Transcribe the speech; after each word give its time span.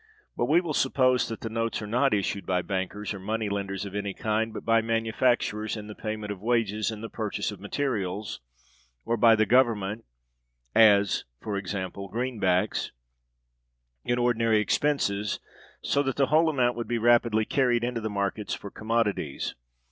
But 0.35 0.45
we 0.47 0.61
will 0.61 0.73
suppose 0.73 1.27
that 1.27 1.41
the 1.41 1.47
notes 1.49 1.79
are 1.79 1.85
not 1.85 2.11
issued 2.11 2.43
by 2.47 2.63
bankers, 2.63 3.13
or 3.13 3.19
money 3.19 3.49
lenders 3.49 3.85
of 3.85 3.93
any 3.93 4.15
kind, 4.15 4.51
but 4.51 4.65
by 4.65 4.81
manufacturers, 4.81 5.77
in 5.77 5.85
the 5.85 5.93
payment 5.93 6.31
of 6.31 6.41
wages 6.41 6.89
and 6.89 7.03
the 7.03 7.07
purchase 7.07 7.51
of 7.51 7.59
materials, 7.59 8.41
or 9.05 9.15
by 9.15 9.35
the 9.35 9.45
Government 9.45 10.03
[as, 10.73 11.25
e.g., 11.39 11.47
greenbacks] 12.09 12.89
in 14.03 14.13
its 14.13 14.19
ordinary 14.19 14.59
expenses, 14.59 15.39
so 15.83 16.01
that 16.01 16.15
the 16.15 16.25
whole 16.33 16.49
amount 16.49 16.75
would 16.75 16.87
be 16.87 16.97
rapidly 16.97 17.45
carried 17.45 17.83
into 17.83 18.01
the 18.01 18.09
markets 18.09 18.55
for 18.55 18.71
commodities. 18.71 19.53